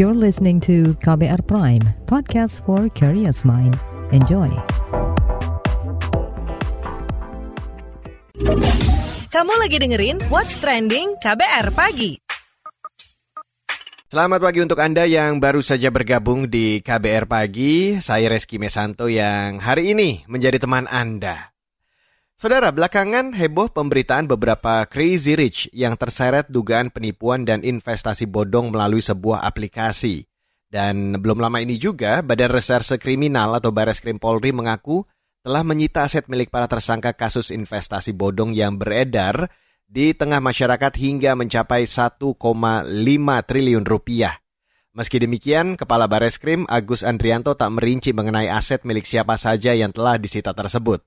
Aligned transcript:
You're 0.00 0.16
listening 0.16 0.64
to 0.64 0.96
KBR 1.04 1.44
Prime, 1.44 1.84
podcast 2.08 2.64
for 2.64 2.88
curious 2.96 3.44
mind. 3.44 3.76
Enjoy. 4.16 4.48
Kamu 9.28 9.52
lagi 9.60 9.76
dengerin 9.76 10.24
What's 10.32 10.56
Trending 10.56 11.20
KBR 11.20 11.76
Pagi. 11.76 12.16
Selamat 14.08 14.40
pagi 14.40 14.64
untuk 14.64 14.80
Anda 14.80 15.04
yang 15.04 15.36
baru 15.36 15.60
saja 15.60 15.92
bergabung 15.92 16.48
di 16.48 16.80
KBR 16.80 17.28
Pagi. 17.28 18.00
Saya 18.00 18.32
Reski 18.32 18.56
Mesanto 18.56 19.04
yang 19.04 19.60
hari 19.60 19.92
ini 19.92 20.24
menjadi 20.24 20.64
teman 20.64 20.88
Anda. 20.88 21.52
Saudara, 22.40 22.72
belakangan 22.72 23.36
heboh 23.36 23.68
pemberitaan 23.68 24.24
beberapa 24.24 24.88
crazy 24.88 25.36
rich 25.36 25.68
yang 25.76 25.92
terseret 26.00 26.48
dugaan 26.48 26.88
penipuan 26.88 27.44
dan 27.44 27.60
investasi 27.60 28.24
bodong 28.24 28.72
melalui 28.72 29.04
sebuah 29.04 29.44
aplikasi. 29.44 30.24
Dan 30.64 31.20
belum 31.20 31.36
lama 31.36 31.60
ini 31.60 31.76
juga, 31.76 32.24
Badan 32.24 32.48
Reserse 32.48 32.96
Kriminal 32.96 33.60
atau 33.60 33.76
Bares 33.76 34.00
Krim 34.00 34.16
Polri 34.16 34.56
mengaku 34.56 35.04
telah 35.44 35.60
menyita 35.60 36.08
aset 36.08 36.32
milik 36.32 36.48
para 36.48 36.64
tersangka 36.64 37.12
kasus 37.12 37.52
investasi 37.52 38.16
bodong 38.16 38.56
yang 38.56 38.80
beredar 38.80 39.52
di 39.84 40.16
tengah 40.16 40.40
masyarakat 40.40 40.96
hingga 40.96 41.36
mencapai 41.36 41.84
1,5 41.84 42.24
triliun 43.44 43.84
rupiah. 43.84 44.40
Meski 44.96 45.20
demikian, 45.20 45.76
Kepala 45.76 46.08
Bareskrim 46.08 46.64
Agus 46.72 47.04
Andrianto 47.04 47.52
tak 47.52 47.68
merinci 47.76 48.16
mengenai 48.16 48.48
aset 48.48 48.80
milik 48.88 49.04
siapa 49.04 49.36
saja 49.36 49.76
yang 49.76 49.92
telah 49.92 50.16
disita 50.16 50.56
tersebut. 50.56 51.04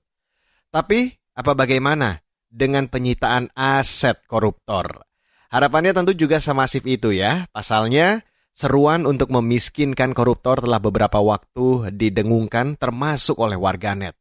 Tapi, 0.70 1.23
apa 1.34 1.52
bagaimana 1.58 2.22
dengan 2.46 2.86
penyitaan 2.86 3.50
aset 3.58 4.22
koruptor? 4.30 5.02
Harapannya 5.50 5.94
tentu 5.94 6.14
juga 6.14 6.38
semasif 6.38 6.82
itu 6.86 7.14
ya. 7.14 7.46
Pasalnya, 7.50 8.22
seruan 8.54 9.06
untuk 9.06 9.30
memiskinkan 9.34 10.14
koruptor 10.14 10.62
telah 10.62 10.78
beberapa 10.78 11.18
waktu 11.18 11.94
didengungkan 11.94 12.78
termasuk 12.78 13.38
oleh 13.38 13.58
warganet. 13.58 14.14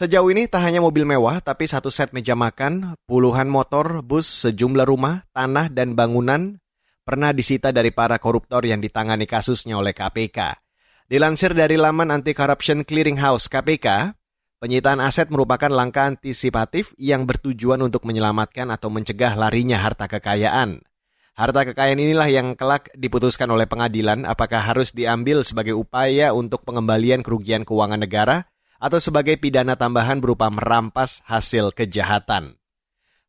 Sejauh 0.00 0.32
ini 0.32 0.48
tak 0.48 0.64
hanya 0.64 0.80
mobil 0.80 1.04
mewah, 1.04 1.44
tapi 1.44 1.68
satu 1.68 1.92
set 1.92 2.16
meja 2.16 2.32
makan, 2.32 2.96
puluhan 3.04 3.52
motor, 3.52 4.00
bus, 4.00 4.48
sejumlah 4.48 4.88
rumah, 4.88 5.28
tanah, 5.36 5.68
dan 5.68 5.92
bangunan 5.92 6.56
pernah 7.04 7.36
disita 7.36 7.68
dari 7.68 7.92
para 7.92 8.16
koruptor 8.16 8.64
yang 8.64 8.80
ditangani 8.80 9.28
kasusnya 9.28 9.76
oleh 9.76 9.92
KPK. 9.92 10.56
Dilansir 11.04 11.52
dari 11.52 11.76
laman 11.76 12.14
Anti-Corruption 12.16 12.88
Clearinghouse 12.88 13.52
KPK, 13.52 14.16
penyitaan 14.60 15.00
aset 15.00 15.32
merupakan 15.32 15.72
langkah 15.72 16.06
antisipatif 16.06 16.92
yang 17.00 17.24
bertujuan 17.24 17.80
untuk 17.80 18.04
menyelamatkan 18.04 18.68
atau 18.68 18.92
mencegah 18.92 19.34
larinya 19.34 19.80
harta 19.80 20.06
kekayaan. 20.06 20.84
Harta 21.32 21.64
kekayaan 21.64 21.96
inilah 21.96 22.28
yang 22.28 22.52
kelak 22.52 22.92
diputuskan 22.92 23.48
oleh 23.48 23.64
pengadilan 23.64 24.28
apakah 24.28 24.60
harus 24.60 24.92
diambil 24.92 25.40
sebagai 25.40 25.72
upaya 25.72 26.36
untuk 26.36 26.68
pengembalian 26.68 27.24
kerugian 27.24 27.64
keuangan 27.64 28.04
negara 28.04 28.44
atau 28.76 29.00
sebagai 29.00 29.40
pidana 29.40 29.72
tambahan 29.80 30.20
berupa 30.20 30.52
merampas 30.52 31.24
hasil 31.24 31.72
kejahatan. 31.72 32.60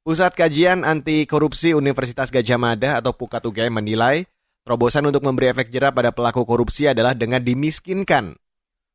Pusat 0.01 0.33
Kajian 0.33 0.79
Anti 0.81 1.29
Korupsi 1.29 1.77
Universitas 1.77 2.33
Gajah 2.33 2.57
Mada 2.57 2.97
atau 2.97 3.13
Pukat 3.13 3.45
UGM 3.45 3.79
menilai 3.79 4.25
terobosan 4.65 5.05
untuk 5.05 5.21
memberi 5.21 5.53
efek 5.53 5.69
jerah 5.69 5.93
pada 5.93 6.09
pelaku 6.09 6.41
korupsi 6.41 6.89
adalah 6.89 7.13
dengan 7.13 7.39
dimiskinkan. 7.45 8.40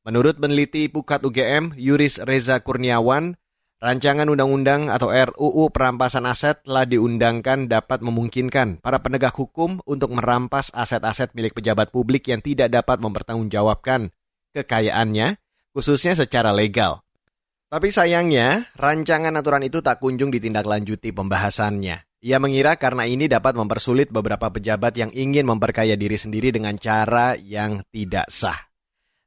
Menurut 0.07 0.39
peneliti 0.39 0.87
Pukat 0.87 1.27
UGM, 1.27 1.75
Yuris 1.75 2.23
Reza 2.23 2.63
Kurniawan, 2.63 3.35
rancangan 3.83 4.31
undang-undang 4.31 4.87
atau 4.87 5.11
RUU 5.11 5.67
perampasan 5.75 6.31
aset 6.31 6.63
telah 6.63 6.87
diundangkan 6.87 7.67
dapat 7.67 8.07
memungkinkan 8.07 8.79
para 8.79 9.03
penegak 9.03 9.35
hukum 9.35 9.83
untuk 9.83 10.15
merampas 10.15 10.71
aset-aset 10.71 11.35
milik 11.35 11.59
pejabat 11.59 11.91
publik 11.91 12.31
yang 12.31 12.39
tidak 12.39 12.71
dapat 12.71 13.03
mempertanggungjawabkan 13.03 14.15
kekayaannya 14.55 15.43
khususnya 15.75 16.15
secara 16.15 16.55
legal. 16.55 17.03
Tapi 17.67 17.91
sayangnya, 17.91 18.71
rancangan 18.79 19.35
aturan 19.35 19.67
itu 19.67 19.83
tak 19.83 19.99
kunjung 19.99 20.31
ditindaklanjuti 20.31 21.11
pembahasannya. 21.11 22.07
Ia 22.23 22.39
mengira 22.39 22.79
karena 22.79 23.11
ini 23.11 23.27
dapat 23.27 23.59
mempersulit 23.59 24.15
beberapa 24.15 24.55
pejabat 24.55 24.95
yang 24.95 25.11
ingin 25.11 25.51
memperkaya 25.51 25.99
diri 25.99 26.15
sendiri 26.15 26.55
dengan 26.55 26.79
cara 26.79 27.35
yang 27.35 27.83
tidak 27.91 28.31
sah. 28.31 28.76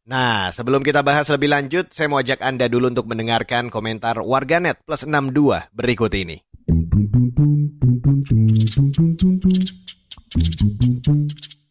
Nah, 0.10 0.50
sebelum 0.50 0.82
kita 0.82 1.06
bahas 1.06 1.30
lebih 1.30 1.54
lanjut, 1.54 1.94
saya 1.94 2.10
mau 2.10 2.18
ajak 2.18 2.42
Anda 2.42 2.66
dulu 2.66 2.90
untuk 2.90 3.06
mendengarkan 3.06 3.70
komentar 3.70 4.18
warganet 4.26 4.82
plus 4.82 5.06
62 5.06 5.70
berikut 5.70 6.10
ini. 6.18 6.42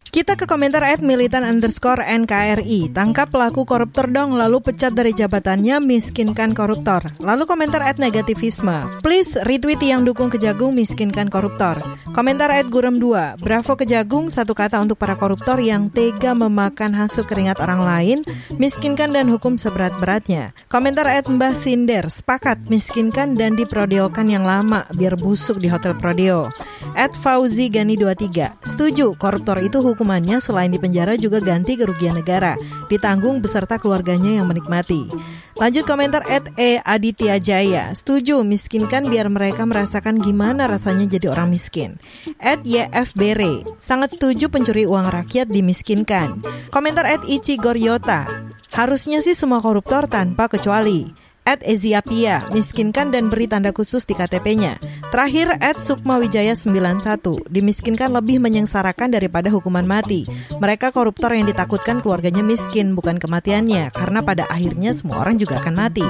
Kita 0.09 0.33
ke 0.33 0.49
komentar 0.49 0.81
at 0.81 1.05
militan 1.05 1.45
underscore 1.45 2.01
NKRI. 2.01 2.89
Tangkap 2.89 3.29
pelaku 3.29 3.61
koruptor 3.61 4.09
dong, 4.09 4.33
lalu 4.33 4.57
pecat 4.57 4.89
dari 4.89 5.13
jabatannya, 5.13 5.77
miskinkan 5.85 6.57
koruptor. 6.57 7.05
Lalu 7.21 7.45
komentar 7.45 7.85
at 7.85 8.01
negativisme. 8.01 9.05
Please 9.05 9.37
retweet 9.45 9.77
yang 9.85 10.09
dukung 10.09 10.33
kejagung, 10.33 10.73
miskinkan 10.73 11.29
koruptor. 11.29 11.77
Komentar 12.09 12.49
at 12.49 12.65
gurem 12.73 12.97
2. 12.97 13.37
Bravo 13.37 13.77
kejagung, 13.77 14.33
satu 14.33 14.57
kata 14.57 14.81
untuk 14.81 14.97
para 14.97 15.13
koruptor 15.13 15.61
yang 15.61 15.93
tega 15.93 16.33
memakan 16.33 16.97
hasil 16.97 17.29
keringat 17.29 17.61
orang 17.61 17.85
lain, 17.85 18.17
miskinkan 18.57 19.13
dan 19.13 19.29
hukum 19.29 19.61
seberat-beratnya. 19.61 20.57
Komentar 20.73 21.05
at 21.05 21.29
Mbah 21.29 21.53
Sinder. 21.53 22.09
Sepakat, 22.09 22.65
miskinkan 22.65 23.37
dan 23.37 23.53
diprodeokan 23.53 24.25
yang 24.25 24.41
lama, 24.41 24.89
biar 24.89 25.13
busuk 25.21 25.61
di 25.61 25.69
hotel 25.69 25.93
prodeo. 25.93 26.49
At 26.97 27.13
Fauzi 27.13 27.69
Gani 27.69 27.93
23. 27.93 28.57
Setuju, 28.65 29.13
koruptor 29.13 29.61
itu 29.61 29.77
hukum 29.85 29.98
hukumannya 29.99 30.39
selain 30.39 30.71
di 30.71 30.79
penjara 30.79 31.19
juga 31.19 31.43
ganti 31.43 31.75
kerugian 31.75 32.15
negara, 32.15 32.55
ditanggung 32.87 33.43
beserta 33.43 33.75
keluarganya 33.75 34.39
yang 34.39 34.47
menikmati. 34.47 35.11
Lanjut 35.59 35.83
komentar 35.83 36.23
at 36.23 36.47
E 36.55 36.79
Aditya 36.79 37.35
Jaya. 37.35 37.91
Setuju, 37.91 38.47
miskinkan 38.47 39.11
biar 39.11 39.27
mereka 39.27 39.67
merasakan 39.67 40.23
gimana 40.23 40.71
rasanya 40.71 41.19
jadi 41.19 41.35
orang 41.35 41.51
miskin. 41.51 41.99
At 42.39 42.63
YFBR. 42.63 43.67
Sangat 43.75 44.15
setuju 44.15 44.47
pencuri 44.47 44.87
uang 44.87 45.11
rakyat 45.11 45.51
dimiskinkan. 45.51 46.39
Komentar 46.71 47.03
at 47.03 47.27
Ichi 47.27 47.59
Goryota. 47.59 48.23
Harusnya 48.71 49.19
sih 49.19 49.35
semua 49.35 49.59
koruptor 49.59 50.07
tanpa 50.07 50.47
kecuali 50.47 51.11
at 51.49 51.65
Eziapia, 51.65 52.45
miskinkan 52.53 53.09
dan 53.09 53.33
beri 53.33 53.49
tanda 53.49 53.73
khusus 53.73 54.05
di 54.05 54.13
KTP-nya. 54.13 54.77
Terakhir, 55.09 55.57
at 55.57 55.81
Sukma 55.81 56.21
Wijaya 56.21 56.53
91, 56.53 57.49
dimiskinkan 57.49 58.13
lebih 58.13 58.37
menyengsarakan 58.37 59.17
daripada 59.17 59.49
hukuman 59.49 59.89
mati. 59.89 60.29
Mereka 60.61 60.93
koruptor 60.93 61.33
yang 61.33 61.49
ditakutkan 61.49 62.05
keluarganya 62.05 62.45
miskin, 62.45 62.93
bukan 62.93 63.17
kematiannya, 63.17 63.89
karena 63.89 64.21
pada 64.21 64.45
akhirnya 64.45 64.93
semua 64.93 65.25
orang 65.25 65.41
juga 65.41 65.57
akan 65.57 65.73
mati. 65.73 66.05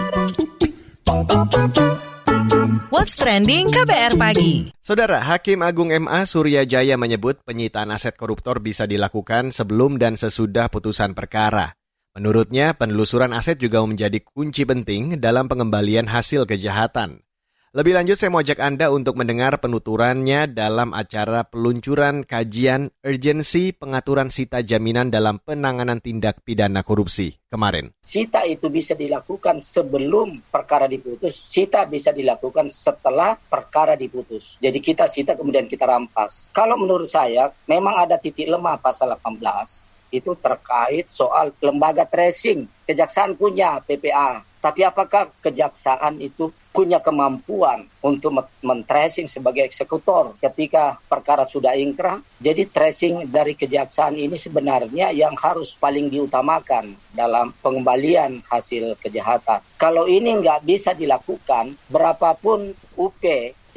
What's 2.91 3.15
Trending 3.15 3.71
KBR 3.71 4.19
Pagi 4.19 4.75
Saudara, 4.83 5.23
Hakim 5.23 5.63
Agung 5.63 5.93
MA 5.93 6.27
Surya 6.27 6.67
Jaya 6.67 6.99
menyebut 6.99 7.39
penyitaan 7.47 7.95
aset 7.95 8.17
koruptor 8.19 8.59
bisa 8.59 8.83
dilakukan 8.83 9.55
sebelum 9.55 9.95
dan 9.95 10.19
sesudah 10.19 10.67
putusan 10.67 11.15
perkara. 11.15 11.78
Menurutnya, 12.19 12.75
penelusuran 12.75 13.31
aset 13.31 13.55
juga 13.55 13.79
menjadi 13.79 14.19
kunci 14.19 14.67
penting 14.67 15.23
dalam 15.23 15.47
pengembalian 15.47 16.03
hasil 16.03 16.43
kejahatan. 16.43 17.23
Lebih 17.71 17.95
lanjut, 17.95 18.19
saya 18.19 18.27
mau 18.27 18.43
ajak 18.43 18.59
Anda 18.59 18.91
untuk 18.91 19.15
mendengar 19.15 19.55
penuturannya 19.63 20.51
dalam 20.51 20.91
acara 20.91 21.47
peluncuran 21.47 22.27
kajian 22.27 22.91
urgensi 22.99 23.71
pengaturan 23.71 24.27
sita 24.27 24.59
jaminan 24.59 25.07
dalam 25.07 25.39
penanganan 25.39 26.03
tindak 26.03 26.43
pidana 26.43 26.83
korupsi 26.83 27.39
kemarin. 27.47 27.95
Sita 28.03 28.43
itu 28.43 28.67
bisa 28.67 28.99
dilakukan 28.99 29.63
sebelum 29.63 30.43
perkara 30.51 30.91
diputus, 30.91 31.39
sita 31.47 31.87
bisa 31.87 32.11
dilakukan 32.11 32.67
setelah 32.67 33.39
perkara 33.39 33.95
diputus. 33.95 34.59
Jadi 34.59 34.83
kita 34.83 35.07
sita 35.07 35.39
kemudian 35.39 35.71
kita 35.71 35.87
rampas. 35.87 36.51
Kalau 36.51 36.75
menurut 36.75 37.07
saya, 37.07 37.47
memang 37.63 37.95
ada 37.95 38.19
titik 38.19 38.51
lemah 38.51 38.75
pasal 38.75 39.15
18 39.15 39.88
itu 40.09 40.33
terkait 40.37 41.09
soal 41.09 41.53
lembaga 41.61 42.05
tracing. 42.05 42.65
Kejaksaan 42.89 43.37
punya 43.37 43.77
PPA, 43.85 44.41
tapi 44.59 44.83
apakah 44.83 45.31
kejaksaan 45.39 46.19
itu 46.19 46.51
punya 46.75 46.99
kemampuan 46.99 47.87
untuk 48.03 48.43
men-tracing 48.59 49.31
sebagai 49.31 49.63
eksekutor 49.63 50.35
ketika 50.43 50.99
perkara 51.07 51.47
sudah 51.47 51.79
ingkrah? 51.79 52.19
Jadi 52.43 52.67
tracing 52.67 53.31
dari 53.31 53.55
kejaksaan 53.55 54.19
ini 54.19 54.35
sebenarnya 54.35 55.15
yang 55.15 55.31
harus 55.39 55.73
paling 55.79 56.11
diutamakan 56.11 56.91
dalam 57.15 57.55
pengembalian 57.63 58.43
hasil 58.51 58.99
kejahatan. 58.99 59.63
Kalau 59.79 60.11
ini 60.11 60.35
nggak 60.43 60.67
bisa 60.67 60.91
dilakukan, 60.91 61.79
berapapun 61.87 62.75
UP 62.99 63.23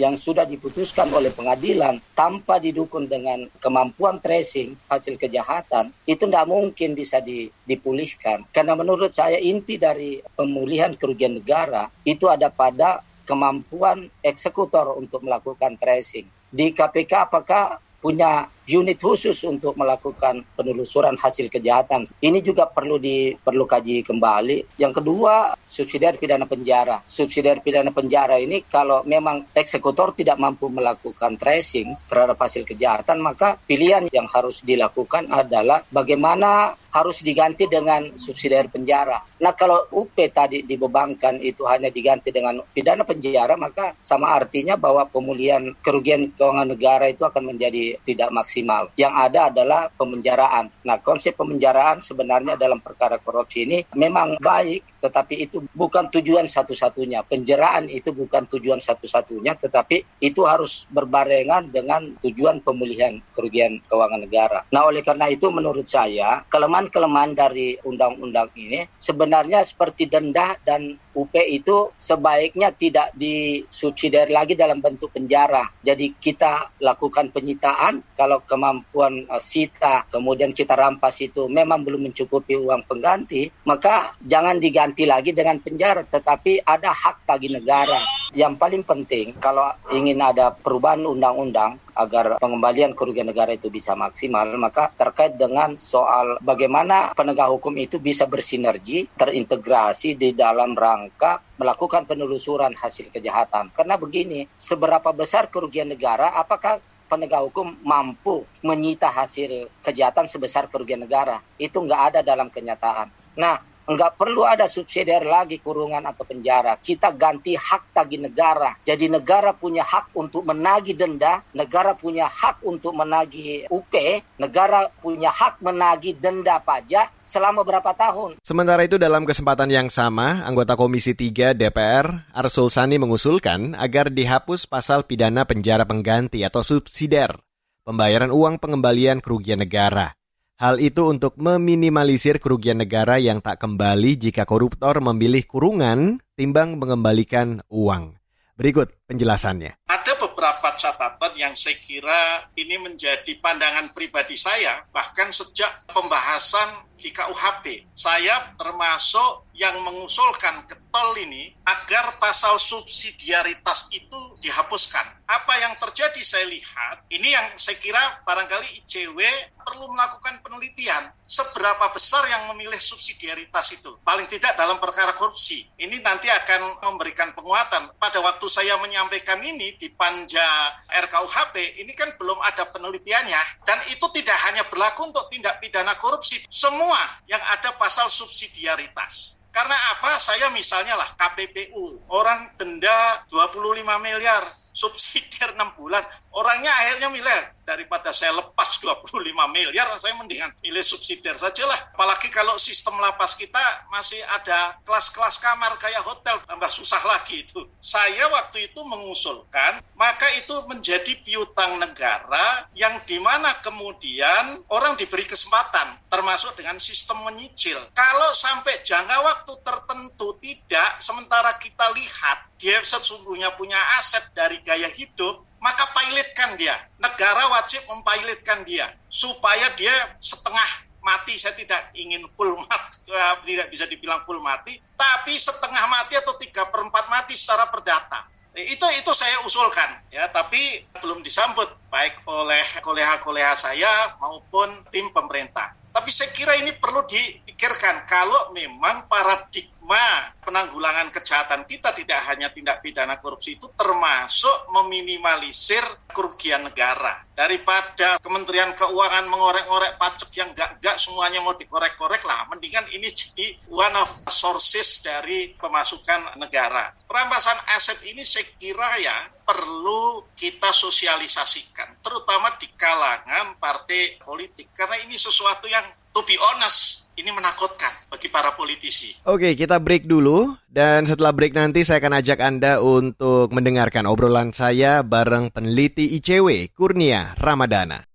yang 0.00 0.16
sudah 0.16 0.48
diputuskan 0.48 1.08
oleh 1.12 1.28
pengadilan 1.32 2.00
tanpa 2.16 2.56
didukung 2.56 3.04
dengan 3.04 3.44
kemampuan 3.60 4.16
tracing 4.18 4.76
hasil 4.88 5.20
kejahatan 5.20 5.92
itu 6.08 6.24
tidak 6.24 6.48
mungkin 6.48 6.96
bisa 6.96 7.20
dipulihkan. 7.66 8.44
Karena 8.52 8.72
menurut 8.72 9.12
saya 9.12 9.36
inti 9.36 9.76
dari 9.76 10.20
pemulihan 10.36 10.92
kerugian 10.96 11.36
negara 11.36 11.92
itu 12.02 12.28
ada 12.28 12.48
pada 12.48 13.04
kemampuan 13.28 14.10
eksekutor 14.20 14.98
untuk 14.98 15.22
melakukan 15.24 15.78
tracing. 15.78 16.26
Di 16.52 16.74
KPK 16.74 17.32
apakah 17.32 17.80
punya 18.02 18.50
unit 18.68 18.98
khusus 18.98 19.38
untuk 19.46 19.74
melakukan 19.74 20.44
penelusuran 20.54 21.18
hasil 21.18 21.50
kejahatan. 21.50 22.06
Ini 22.22 22.38
juga 22.44 22.68
perlu 22.68 22.98
di 22.98 23.34
perlu 23.34 23.66
kaji 23.66 24.06
kembali. 24.06 24.78
Yang 24.78 25.02
kedua, 25.02 25.56
subsidiar 25.66 26.20
pidana 26.20 26.46
penjara. 26.46 27.02
Subsidiar 27.02 27.64
pidana 27.64 27.90
penjara 27.90 28.38
ini 28.38 28.62
kalau 28.68 29.02
memang 29.08 29.48
eksekutor 29.56 30.14
tidak 30.14 30.38
mampu 30.38 30.68
melakukan 30.68 31.34
tracing 31.40 31.96
terhadap 32.06 32.38
hasil 32.38 32.62
kejahatan, 32.62 33.18
maka 33.24 33.58
pilihan 33.66 34.06
yang 34.12 34.28
harus 34.28 34.60
dilakukan 34.62 35.26
adalah 35.32 35.82
bagaimana 35.88 36.76
harus 36.92 37.24
diganti 37.24 37.64
dengan 37.64 38.20
subsidiar 38.20 38.68
penjara. 38.68 39.16
Nah 39.40 39.56
kalau 39.56 39.88
UP 39.96 40.12
tadi 40.28 40.60
dibebankan 40.62 41.40
itu 41.40 41.64
hanya 41.64 41.88
diganti 41.88 42.28
dengan 42.28 42.60
pidana 42.68 43.00
penjara, 43.02 43.56
maka 43.56 43.96
sama 44.04 44.36
artinya 44.36 44.76
bahwa 44.76 45.08
pemulihan 45.08 45.72
kerugian 45.80 46.28
keuangan 46.36 46.68
negara 46.68 47.08
itu 47.08 47.24
akan 47.24 47.56
menjadi 47.56 47.96
tidak 48.04 48.28
maksimal. 48.28 48.51
Yang 49.00 49.14
ada 49.16 49.40
adalah 49.48 49.82
pemenjaraan. 49.88 50.68
Nah 50.84 51.00
konsep 51.00 51.32
pemenjaraan 51.32 52.04
sebenarnya 52.04 52.60
dalam 52.60 52.84
perkara 52.84 53.16
korupsi 53.16 53.64
ini 53.64 53.78
memang 53.96 54.36
baik, 54.36 55.00
tetapi 55.00 55.48
itu 55.48 55.64
bukan 55.72 56.12
tujuan 56.12 56.44
satu-satunya. 56.44 57.24
Penjeraan 57.24 57.88
itu 57.88 58.12
bukan 58.12 58.44
tujuan 58.52 58.82
satu-satunya, 58.82 59.56
tetapi 59.56 60.20
itu 60.20 60.44
harus 60.44 60.84
berbarengan 60.92 61.72
dengan 61.72 62.12
tujuan 62.20 62.60
pemulihan 62.60 63.16
kerugian 63.32 63.80
keuangan 63.88 64.20
negara. 64.20 64.60
Nah 64.68 64.84
oleh 64.84 65.00
karena 65.00 65.30
itu 65.32 65.48
menurut 65.48 65.88
saya 65.88 66.44
kelemahan 66.50 66.90
kelemahan 66.92 67.32
dari 67.32 67.78
undang-undang 67.86 68.50
ini 68.58 68.84
sebenarnya 68.98 69.62
seperti 69.62 70.10
denda 70.10 70.58
dan 70.66 70.98
UP 71.12 71.32
itu 71.36 71.92
sebaiknya 71.94 72.72
tidak 72.72 73.12
disubsidiar 73.14 74.32
lagi 74.32 74.56
dalam 74.56 74.80
bentuk 74.80 75.12
penjara. 75.12 75.68
Jadi 75.84 76.16
kita 76.16 76.72
lakukan 76.80 77.28
penyitaan 77.30 78.00
kalau 78.16 78.40
kemampuan 78.44 79.26
uh, 79.28 79.42
sita 79.42 80.06
kemudian 80.08 80.52
kita 80.52 80.76
rampas 80.76 81.18
itu 81.22 81.48
memang 81.48 81.82
belum 81.82 82.10
mencukupi 82.10 82.58
uang 82.58 82.84
pengganti, 82.86 83.48
maka 83.64 84.14
jangan 84.20 84.58
diganti 84.58 85.06
lagi 85.08 85.30
dengan 85.32 85.58
penjara 85.58 86.02
tetapi 86.06 86.62
ada 86.64 86.92
hak 86.92 87.24
bagi 87.26 87.48
negara. 87.48 88.02
Yang 88.32 88.54
paling 88.56 88.82
penting 88.84 89.36
kalau 89.36 89.68
ingin 89.92 90.16
ada 90.16 90.48
perubahan 90.56 91.04
undang-undang 91.04 91.76
agar 91.92 92.40
pengembalian 92.40 92.96
kerugian 92.96 93.28
negara 93.28 93.52
itu 93.52 93.68
bisa 93.68 93.92
maksimal, 93.92 94.48
maka 94.56 94.88
terkait 94.96 95.36
dengan 95.36 95.76
soal 95.76 96.40
bagaimana 96.40 97.12
penegak 97.12 97.52
hukum 97.52 97.76
itu 97.76 98.00
bisa 98.00 98.24
bersinergi, 98.24 99.04
terintegrasi 99.12 100.16
di 100.16 100.32
dalam 100.32 100.72
rangka 100.72 101.44
melakukan 101.60 102.08
penelusuran 102.08 102.72
hasil 102.74 103.12
kejahatan. 103.12 103.70
Karena 103.76 104.00
begini, 104.00 104.48
seberapa 104.56 105.12
besar 105.12 105.52
kerugian 105.52 105.92
negara, 105.92 106.32
apakah 106.34 106.80
penegak 107.12 107.44
hukum 107.44 107.76
mampu 107.84 108.48
menyita 108.64 109.12
hasil 109.12 109.68
kejahatan 109.84 110.24
sebesar 110.24 110.72
kerugian 110.72 111.04
negara? 111.04 111.44
Itu 111.60 111.84
nggak 111.84 112.02
ada 112.16 112.20
dalam 112.24 112.48
kenyataan. 112.48 113.12
Nah, 113.36 113.60
Enggak 113.82 114.14
perlu 114.14 114.46
ada 114.46 114.70
subsidiar 114.70 115.26
lagi 115.26 115.58
kurungan 115.58 116.06
atau 116.06 116.22
penjara. 116.22 116.78
Kita 116.78 117.10
ganti 117.10 117.58
hak 117.58 117.90
tagih 117.90 118.22
negara. 118.22 118.78
Jadi 118.86 119.10
negara 119.10 119.50
punya 119.50 119.82
hak 119.82 120.14
untuk 120.14 120.46
menagih 120.46 120.94
denda, 120.94 121.42
negara 121.50 121.90
punya 121.98 122.30
hak 122.30 122.62
untuk 122.62 122.94
menagih 122.94 123.66
UP, 123.74 123.94
negara 124.38 124.86
punya 125.02 125.34
hak 125.34 125.58
menagih 125.58 126.14
denda 126.14 126.62
pajak 126.62 127.10
selama 127.26 127.66
berapa 127.66 127.90
tahun. 127.90 128.38
Sementara 128.44 128.86
itu 128.86 129.02
dalam 129.02 129.26
kesempatan 129.26 129.72
yang 129.72 129.88
sama, 129.90 130.46
anggota 130.46 130.78
Komisi 130.78 131.18
3 131.18 131.56
DPR 131.56 132.30
Arsul 132.30 132.70
Sani 132.70 133.02
mengusulkan 133.02 133.74
agar 133.74 134.14
dihapus 134.14 134.70
pasal 134.70 135.08
pidana 135.08 135.42
penjara 135.42 135.82
pengganti 135.82 136.46
atau 136.46 136.62
subsidiar 136.62 137.40
pembayaran 137.82 138.30
uang 138.30 138.62
pengembalian 138.62 139.18
kerugian 139.18 139.58
negara. 139.58 140.14
Hal 140.60 140.78
itu 140.78 141.08
untuk 141.08 141.34
meminimalisir 141.40 142.38
kerugian 142.38 142.78
negara 142.82 143.16
yang 143.16 143.40
tak 143.40 143.62
kembali 143.62 144.20
jika 144.20 144.44
koruptor 144.44 145.00
memilih 145.00 145.42
kurungan 145.48 146.20
timbang 146.36 146.76
mengembalikan 146.76 147.64
uang. 147.72 148.20
Berikut 148.52 148.92
penjelasannya. 149.08 149.80
Ada 149.88 150.12
beberapa 150.20 150.76
catatan 150.76 151.32
yang 151.34 151.56
saya 151.56 151.80
kira 151.82 152.52
ini 152.54 152.78
menjadi 152.78 153.32
pandangan 153.40 153.96
pribadi 153.96 154.36
saya, 154.36 154.84
bahkan 154.92 155.32
sejak 155.32 155.88
pembahasan 155.88 156.92
di 157.00 157.10
KUHP. 157.10 157.90
Saya 157.96 158.52
termasuk 158.54 159.51
yang 159.52 159.76
mengusulkan 159.84 160.64
ke 160.64 160.76
tol 160.88 161.12
ini 161.20 161.52
agar 161.64 162.16
pasal 162.16 162.56
subsidiaritas 162.56 163.88
itu 163.92 164.20
dihapuskan. 164.40 165.24
Apa 165.28 165.54
yang 165.60 165.76
terjadi 165.76 166.20
saya 166.24 166.48
lihat, 166.48 167.04
ini 167.12 167.32
yang 167.32 167.52
saya 167.60 167.76
kira 167.76 168.24
barangkali 168.24 168.84
ICW 168.84 169.18
perlu 169.62 169.86
melakukan 169.92 170.42
penelitian 170.42 171.14
seberapa 171.22 171.88
besar 171.94 172.28
yang 172.28 172.50
memilih 172.52 172.76
subsidiaritas 172.80 173.76
itu. 173.76 173.96
Paling 174.04 174.28
tidak 174.28 174.56
dalam 174.58 174.76
perkara 174.82 175.16
korupsi. 175.16 175.64
Ini 175.80 176.02
nanti 176.04 176.28
akan 176.28 176.82
memberikan 176.92 177.32
penguatan. 177.32 177.94
Pada 177.96 178.18
waktu 178.20 178.46
saya 178.50 178.76
menyampaikan 178.80 179.40
ini 179.40 179.78
di 179.80 179.88
panja 179.94 180.44
RKUHP, 180.92 181.80
ini 181.80 181.92
kan 181.96 182.12
belum 182.20 182.36
ada 182.42 182.68
penelitiannya. 182.68 183.64
Dan 183.64 183.78
itu 183.88 184.04
tidak 184.12 184.36
hanya 184.50 184.66
berlaku 184.68 185.08
untuk 185.08 185.30
tindak 185.32 185.60
pidana 185.62 185.96
korupsi. 185.96 186.44
Semua 186.52 187.22
yang 187.30 187.40
ada 187.40 187.72
pasal 187.80 188.12
subsidiaritas. 188.12 189.41
Karena 189.52 189.76
apa? 189.92 190.16
Saya 190.16 190.48
misalnya 190.50 190.96
lah 190.96 191.12
KPPU, 191.12 192.08
orang 192.08 192.56
denda 192.56 193.20
25 193.28 193.84
miliar, 194.00 194.48
subsidiar 194.72 195.52
6 195.52 195.76
bulan, 195.76 196.00
orangnya 196.32 196.72
akhirnya 196.72 197.12
miliar 197.12 197.52
daripada 197.62 198.10
saya 198.14 198.34
lepas 198.38 198.78
25 198.82 199.22
miliar, 199.50 199.88
saya 199.98 200.14
mendingan 200.18 200.50
milih 200.62 200.84
subsidiar 200.84 201.38
saja 201.38 201.64
lah. 201.66 201.94
Apalagi 201.94 202.28
kalau 202.28 202.58
sistem 202.58 202.98
lapas 202.98 203.34
kita 203.38 203.88
masih 203.90 204.18
ada 204.26 204.78
kelas-kelas 204.82 205.38
kamar 205.38 205.74
kayak 205.78 206.02
hotel, 206.02 206.42
tambah 206.46 206.70
susah 206.70 207.00
lagi 207.06 207.46
itu. 207.46 207.62
Saya 207.78 208.28
waktu 208.30 208.70
itu 208.70 208.80
mengusulkan, 208.82 209.82
maka 209.94 210.26
itu 210.34 210.54
menjadi 210.66 211.14
piutang 211.22 211.78
negara 211.78 212.66
yang 212.74 213.02
di 213.06 213.18
mana 213.22 213.58
kemudian 213.62 214.66
orang 214.70 214.98
diberi 214.98 215.24
kesempatan, 215.26 216.02
termasuk 216.10 216.54
dengan 216.58 216.78
sistem 216.82 217.22
menyicil. 217.26 217.78
Kalau 217.94 218.30
sampai 218.34 218.82
jangka 218.82 219.18
waktu 219.22 219.52
tertentu 219.62 220.28
tidak, 220.42 220.90
sementara 220.98 221.54
kita 221.58 221.86
lihat 221.94 222.52
dia 222.58 222.78
sesungguhnya 222.82 223.54
punya 223.58 223.78
aset 223.98 224.22
dari 224.34 224.62
gaya 224.62 224.86
hidup, 224.86 225.51
maka 225.62 225.86
pilotkan 225.94 226.58
dia. 226.58 226.74
Negara 226.98 227.46
wajib 227.54 227.86
mempilotkan 227.86 228.66
dia 228.66 228.90
supaya 229.06 229.70
dia 229.78 229.94
setengah 230.18 230.90
mati. 231.06 231.38
Saya 231.38 231.54
tidak 231.54 231.94
ingin 231.94 232.26
full 232.34 232.58
mati, 232.58 232.98
ya, 233.06 233.38
tidak 233.48 233.70
bisa 233.70 233.86
dibilang 233.86 234.26
full 234.26 234.42
mati, 234.42 234.82
tapi 234.98 235.38
setengah 235.38 235.86
mati 235.86 236.18
atau 236.18 236.34
tiga 236.36 236.66
perempat 236.68 237.06
mati 237.06 237.38
secara 237.38 237.70
perdata. 237.70 238.26
Itu 238.52 238.84
itu 238.92 239.08
saya 239.16 239.40
usulkan 239.48 240.12
ya, 240.12 240.28
tapi 240.28 240.84
belum 241.00 241.24
disambut 241.24 241.72
baik 241.88 242.20
oleh 242.28 242.60
koleha-koleha 242.84 243.56
saya 243.56 244.12
maupun 244.20 244.68
tim 244.92 245.08
pemerintah. 245.08 245.72
Tapi 245.92 246.08
saya 246.08 246.32
kira 246.32 246.56
ini 246.56 246.72
perlu 246.80 247.04
dipikirkan 247.04 248.08
kalau 248.08 248.48
memang 248.56 249.04
paradigma 249.12 250.32
penanggulangan 250.40 251.12
kejahatan 251.12 251.68
kita 251.68 251.92
tidak 251.92 252.24
hanya 252.32 252.48
tindak 252.48 252.80
pidana 252.80 253.20
korupsi 253.20 253.60
itu 253.60 253.68
termasuk 253.76 254.72
meminimalisir 254.72 255.84
kerugian 256.08 256.64
negara. 256.64 257.20
Daripada 257.36 258.16
Kementerian 258.24 258.72
Keuangan 258.72 259.28
mengorek-ngorek 259.28 260.00
pajak 260.00 260.32
yang 260.32 260.56
enggak-enggak 260.56 260.96
semuanya 260.96 261.44
mau 261.44 261.52
dikorek-korek 261.52 262.24
lah, 262.24 262.48
mendingan 262.48 262.88
ini 262.88 263.12
jadi 263.12 263.60
one 263.68 263.96
of 264.00 264.08
sources 264.32 265.04
dari 265.04 265.52
pemasukan 265.60 266.40
negara. 266.40 266.92
Perampasan 267.04 267.56
aset 267.76 268.00
ini 268.08 268.24
saya 268.24 268.48
kira 268.56 268.96
ya 268.96 269.28
perlu 269.42 270.32
kita 270.32 270.70
sosialisasikan, 270.70 272.00
terutama 272.00 272.54
di 272.56 272.70
kalangan 272.74 273.58
partai 273.58 274.22
politik. 274.22 274.70
Karena 274.72 274.98
ini 275.02 275.18
sesuatu 275.18 275.66
yang 275.66 275.84
to 276.14 276.20
be 276.24 276.36
honest, 276.38 277.08
ini 277.16 277.28
menakutkan 277.28 278.08
bagi 278.08 278.28
para 278.32 278.56
politisi. 278.56 279.12
Oke, 279.28 279.52
kita 279.52 279.76
break 279.82 280.08
dulu 280.08 280.56
dan 280.68 281.04
setelah 281.04 281.32
break 281.34 281.52
nanti 281.52 281.84
saya 281.84 282.00
akan 282.00 282.14
ajak 282.22 282.38
Anda 282.40 282.72
untuk 282.80 283.52
mendengarkan 283.52 284.08
obrolan 284.08 284.54
saya 284.54 285.04
bareng 285.04 285.52
peneliti 285.52 286.16
ICW 286.20 286.72
Kurnia 286.72 287.36
Ramadana. 287.36 288.06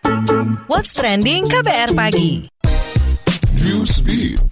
What's 0.66 0.96
trending 0.96 1.46
KBR 1.46 1.94
pagi? 1.94 2.50
Newsbeat. 3.62 4.47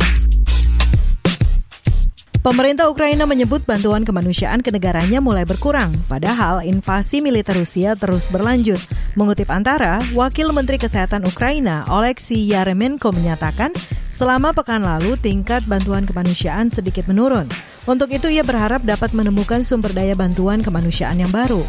Pemerintah 2.45 2.85
Ukraina 2.93 3.25
menyebut 3.25 3.65
bantuan 3.65 4.05
kemanusiaan 4.05 4.61
ke 4.61 4.69
negaranya 4.69 5.17
mulai 5.17 5.49
berkurang, 5.49 5.89
padahal 6.05 6.61
invasi 6.61 7.17
militer 7.17 7.57
Rusia 7.57 7.97
terus 7.97 8.29
berlanjut. 8.29 8.77
Mengutip 9.17 9.49
antara, 9.49 9.97
Wakil 10.13 10.53
Menteri 10.53 10.77
Kesehatan 10.77 11.25
Ukraina 11.25 11.89
Oleksiy 11.89 12.53
Yaremenko 12.53 13.09
menyatakan, 13.17 13.73
selama 14.13 14.53
pekan 14.53 14.85
lalu 14.85 15.17
tingkat 15.17 15.65
bantuan 15.65 16.05
kemanusiaan 16.05 16.69
sedikit 16.69 17.09
menurun. 17.09 17.49
Untuk 17.89 18.13
itu 18.13 18.29
ia 18.29 18.45
berharap 18.45 18.85
dapat 18.85 19.17
menemukan 19.17 19.65
sumber 19.65 19.89
daya 19.89 20.13
bantuan 20.13 20.61
kemanusiaan 20.61 21.17
yang 21.17 21.33
baru. 21.33 21.65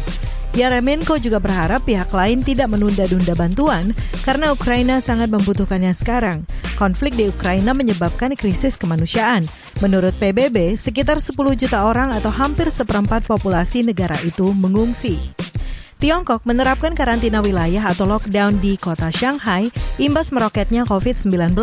Yaremenko 0.55 1.19
juga 1.19 1.43
berharap 1.43 1.83
pihak 1.83 2.13
lain 2.13 2.45
tidak 2.45 2.71
menunda-nunda 2.71 3.35
bantuan 3.35 3.91
karena 4.23 4.55
Ukraina 4.55 5.03
sangat 5.03 5.27
membutuhkannya 5.27 5.91
sekarang. 5.91 6.47
Konflik 6.77 7.17
di 7.17 7.27
Ukraina 7.27 7.73
menyebabkan 7.73 8.37
krisis 8.37 8.77
kemanusiaan. 8.77 9.49
Menurut 9.81 10.13
PBB, 10.21 10.77
sekitar 10.77 11.17
10 11.17 11.33
juta 11.57 11.89
orang 11.89 12.13
atau 12.13 12.29
hampir 12.29 12.69
seperempat 12.69 13.25
populasi 13.25 13.81
negara 13.81 14.15
itu 14.21 14.53
mengungsi. 14.53 15.36
Tiongkok 15.97 16.45
menerapkan 16.45 16.93
karantina 16.93 17.41
wilayah 17.41 17.89
atau 17.89 18.05
lockdown 18.05 18.61
di 18.61 18.77
kota 18.77 19.09
Shanghai 19.09 19.73
imbas 19.97 20.29
meroketnya 20.29 20.85
COVID-19. 20.85 21.57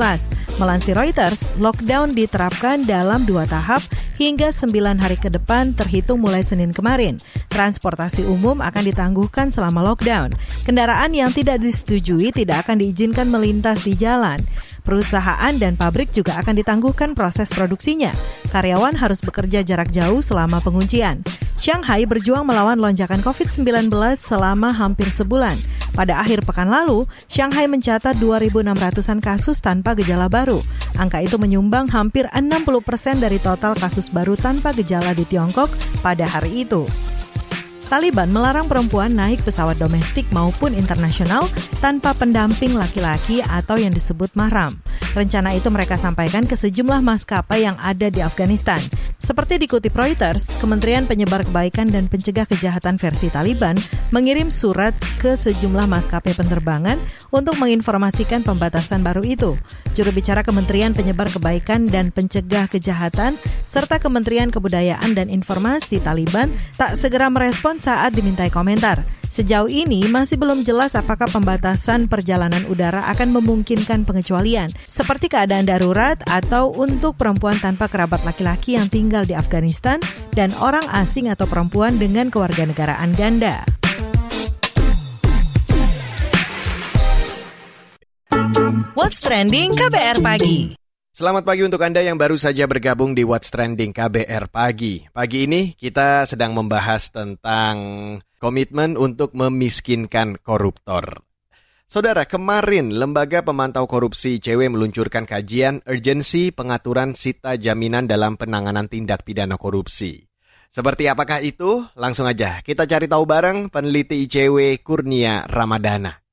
Melansir 0.59 0.99
Reuters, 0.99 1.55
lockdown 1.63 2.19
diterapkan 2.19 2.83
dalam 2.83 3.23
dua 3.23 3.47
tahap 3.47 3.79
hingga 4.19 4.51
sembilan 4.51 4.99
hari 4.99 5.23
ke 5.23 5.31
depan 5.31 5.79
terhitung 5.79 6.19
mulai 6.19 6.43
Senin 6.43 6.75
kemarin. 6.75 7.15
Transportasi 7.47 8.27
umum 8.27 8.59
akan 8.59 8.83
ditangguhkan 8.83 9.55
selama 9.55 9.87
lockdown. 9.87 10.35
Kendaraan 10.67 11.15
yang 11.15 11.31
tidak 11.31 11.63
disetujui 11.63 12.35
tidak 12.35 12.67
akan 12.67 12.83
diizinkan 12.83 13.31
melintas 13.31 13.87
di 13.87 13.95
jalan. 13.95 14.43
Perusahaan 14.85 15.57
dan 15.57 15.81
pabrik 15.81 16.13
juga 16.13 16.37
akan 16.45 16.61
ditangguhkan 16.61 17.17
proses 17.17 17.49
produksinya. 17.49 18.13
Karyawan 18.53 18.93
harus 19.01 19.25
bekerja 19.25 19.65
jarak 19.65 19.89
jauh 19.89 20.21
selama 20.21 20.61
penguncian. 20.61 21.25
Shanghai 21.57 22.05
berjuang 22.05 22.45
melawan 22.45 22.77
lonjakan 22.77 23.25
COVID-19 23.25 23.89
selama 24.21 24.77
hampir 24.77 25.09
sebulan. 25.09 25.57
Pada 25.97 26.21
akhir 26.21 26.45
pekan 26.45 26.69
lalu, 26.69 27.09
Shanghai 27.33 27.65
mencatat 27.65 28.21
2.600-an 28.21 29.25
kasus 29.25 29.65
tanpa 29.65 29.97
gejala 29.97 30.29
baru. 30.29 30.61
Angka 31.01 31.25
itu 31.25 31.41
menyumbang 31.41 31.89
hampir 31.89 32.29
60 32.29 32.61
persen 32.85 33.17
dari 33.17 33.41
total 33.41 33.73
kasus 33.81 34.13
baru 34.13 34.37
tanpa 34.37 34.77
gejala 34.77 35.17
di 35.17 35.25
Tiongkok 35.25 35.73
pada 36.05 36.29
hari 36.29 36.69
itu. 36.69 36.85
Taliban 37.95 38.27
melarang 38.35 38.67
perempuan 38.67 39.15
naik 39.15 39.47
pesawat 39.47 39.79
domestik 39.79 40.27
maupun 40.35 40.75
internasional 40.75 41.47
tanpa 41.79 42.11
pendamping 42.11 42.75
laki-laki 42.75 43.39
atau 43.47 43.79
yang 43.79 43.95
disebut 43.95 44.35
mahram. 44.35 44.75
Rencana 45.15 45.55
itu 45.55 45.71
mereka 45.71 45.95
sampaikan 45.95 46.43
ke 46.43 46.59
sejumlah 46.59 46.99
maskapai 47.07 47.63
yang 47.63 47.79
ada 47.79 48.11
di 48.11 48.19
Afghanistan. 48.19 48.83
Seperti 49.23 49.63
dikutip 49.63 49.95
Reuters, 49.95 50.59
Kementerian 50.59 51.07
Penyebar 51.07 51.47
Kebaikan 51.47 51.87
dan 51.87 52.11
Pencegah 52.11 52.51
Kejahatan 52.51 52.99
versi 52.99 53.31
Taliban 53.31 53.79
mengirim 54.11 54.51
surat 54.51 54.91
ke 55.23 55.39
sejumlah 55.39 55.87
maskapai 55.87 56.35
penerbangan 56.35 56.99
untuk 57.31 57.55
menginformasikan 57.63 58.43
pembatasan 58.43 59.07
baru 59.07 59.23
itu. 59.23 59.55
Juru 59.95 60.11
bicara 60.11 60.43
Kementerian 60.43 60.99
Penyebar 60.99 61.31
Kebaikan 61.31 61.87
dan 61.87 62.11
Pencegah 62.11 62.67
Kejahatan 62.67 63.39
serta 63.71 64.03
Kementerian 64.03 64.51
Kebudayaan 64.51 65.15
dan 65.15 65.31
Informasi 65.31 66.03
Taliban 66.03 66.51
tak 66.75 66.99
segera 66.99 67.31
merespon 67.31 67.79
saat 67.85 68.17
dimintai 68.17 68.49
komentar. 68.49 69.05
Sejauh 69.29 69.69
ini 69.69 70.07
masih 70.09 70.39
belum 70.39 70.63
jelas 70.63 70.95
apakah 70.95 71.27
pembatasan 71.27 72.07
perjalanan 72.07 72.63
udara 72.71 73.05
akan 73.11 73.35
memungkinkan 73.37 74.07
pengecualian, 74.07 74.71
seperti 74.87 75.27
keadaan 75.27 75.67
darurat 75.67 76.17
atau 76.25 76.71
untuk 76.71 77.19
perempuan 77.19 77.59
tanpa 77.59 77.91
kerabat 77.91 78.23
laki-laki 78.23 78.79
yang 78.79 78.87
tinggal 78.87 79.27
di 79.27 79.35
Afghanistan 79.35 79.99
dan 80.33 80.55
orang 80.63 80.87
asing 80.95 81.29
atau 81.29 81.45
perempuan 81.51 81.99
dengan 81.99 82.31
kewarganegaraan 82.31 83.11
ganda. 83.19 83.67
What's 88.95 89.19
Trending 89.19 89.75
KBR 89.75 90.23
Pagi 90.23 90.84
Selamat 91.15 91.47
pagi 91.47 91.63
untuk 91.63 91.79
Anda 91.79 92.03
yang 92.03 92.19
baru 92.19 92.35
saja 92.35 92.67
bergabung 92.67 93.15
di 93.15 93.23
What's 93.23 93.47
Trending 93.47 93.95
KBR 93.95 94.51
Pagi. 94.51 95.07
Pagi 95.15 95.47
ini 95.47 95.71
kita 95.79 96.27
sedang 96.27 96.59
membahas 96.59 97.15
tentang 97.15 97.77
komitmen 98.43 98.99
untuk 98.99 99.31
memiskinkan 99.31 100.43
koruptor. 100.43 101.23
Saudara, 101.87 102.27
kemarin 102.27 102.99
Lembaga 102.99 103.47
Pemantau 103.47 103.87
Korupsi 103.87 104.43
ICW 104.43 104.75
meluncurkan 104.75 105.23
kajian 105.23 105.87
urgensi 105.87 106.51
pengaturan 106.51 107.15
sita 107.15 107.55
jaminan 107.55 108.11
dalam 108.11 108.35
penanganan 108.35 108.91
tindak 108.91 109.23
pidana 109.23 109.55
korupsi. 109.55 110.27
Seperti 110.67 111.07
apakah 111.07 111.39
itu? 111.47 111.87
Langsung 111.95 112.27
aja 112.27 112.59
kita 112.59 112.91
cari 112.91 113.07
tahu 113.07 113.23
bareng 113.23 113.71
peneliti 113.71 114.27
ICW 114.27 114.83
Kurnia 114.83 115.47
Ramadana. 115.47 116.24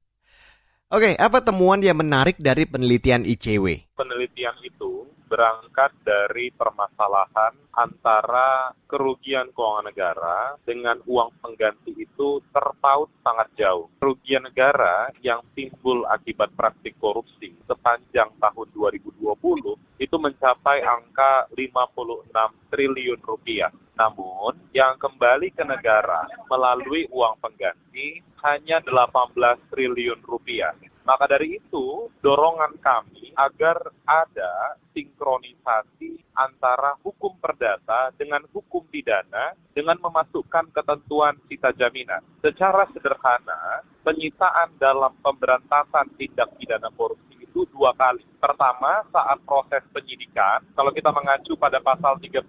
Oke, 0.92 1.16
apa 1.16 1.40
temuan 1.40 1.80
yang 1.80 2.04
menarik 2.04 2.36
dari 2.36 2.68
penelitian 2.68 3.24
ICW? 3.24 3.96
Penelitian 3.96 4.52
itu 4.60 5.08
berangkat 5.32 5.96
dari 6.04 6.52
permasalahan 6.52 7.56
antara 7.72 8.76
kerugian 8.84 9.48
keuangan 9.56 9.88
negara 9.88 10.60
dengan 10.68 11.00
uang 11.08 11.40
pengganti 11.40 11.96
itu 11.96 12.44
terpaut 12.52 13.08
sangat 13.24 13.48
jauh. 13.56 13.88
Kerugian 14.04 14.44
negara 14.44 15.08
yang 15.24 15.40
timbul 15.56 16.04
akibat 16.12 16.52
praktik 16.52 17.00
korupsi 17.00 17.56
sepanjang 17.64 18.28
tahun 18.44 18.68
2020 18.76 19.24
itu 20.04 20.16
mencapai 20.20 20.84
angka 20.84 21.48
56 21.56 22.68
triliun 22.68 23.22
rupiah. 23.24 23.72
Namun, 23.96 24.58
yang 24.76 25.00
kembali 25.00 25.56
ke 25.56 25.64
negara 25.64 26.28
melalui 26.52 27.08
uang 27.08 27.40
pengganti 27.40 28.20
hanya 28.44 28.84
18 28.84 29.72
triliun 29.72 30.20
rupiah. 30.28 30.76
Maka 31.02 31.26
dari 31.26 31.58
itu, 31.58 32.10
dorongan 32.22 32.78
kami 32.78 33.34
agar 33.34 33.90
ada 34.06 34.78
sinkronisasi 34.94 36.22
antara 36.38 36.96
hukum 37.02 37.36
perdata 37.42 38.14
dengan 38.16 38.46
hukum 38.54 38.86
pidana 38.88 39.58
dengan 39.74 39.98
memasukkan 39.98 40.70
ketentuan 40.76 41.40
sita 41.48 41.74
jaminan. 41.74 42.22
Secara 42.44 42.86
sederhana, 42.94 43.82
penyitaan 44.06 44.78
dalam 44.78 45.16
pemberantasan 45.24 46.12
tindak 46.20 46.54
pidana 46.60 46.92
korupsi 46.94 47.40
itu 47.52 47.68
dua 47.74 47.92
kali. 47.98 48.24
Pertama, 48.40 49.04
saat 49.12 49.40
proses 49.44 49.84
penyidikan, 49.92 50.64
kalau 50.74 50.92
kita 50.96 51.12
mengacu 51.12 51.58
pada 51.60 51.84
pasal 51.84 52.18
39 52.24 52.48